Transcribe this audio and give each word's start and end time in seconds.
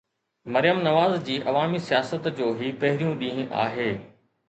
مريم 0.53 0.79
نواز 0.87 1.13
جي 1.27 1.35
عوامي 1.43 1.83
سياست 1.91 2.33
جو 2.41 2.51
هي 2.65 2.75
پهريون 2.83 3.17
ڏينهن 3.25 3.57
آهي. 3.69 3.91